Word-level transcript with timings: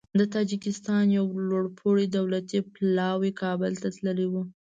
د 0.19 0.21
تاجکستان 0.35 1.05
یو 1.17 1.25
لوړپوړی 1.49 2.05
دولتي 2.17 2.57
پلاوی 2.73 3.31
کابل 3.41 3.73
ته 3.81 3.87
تللی 3.95 4.25
دی. 4.33 4.41